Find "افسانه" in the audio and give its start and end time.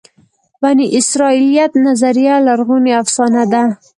3.03-3.43